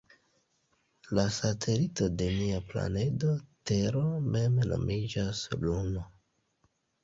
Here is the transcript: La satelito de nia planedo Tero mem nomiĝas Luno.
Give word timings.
La 1.17 1.25
satelito 1.35 2.07
de 2.23 2.31
nia 2.39 2.63
planedo 2.73 3.31
Tero 3.73 4.03
mem 4.33 4.59
nomiĝas 4.73 5.47
Luno. 5.69 6.11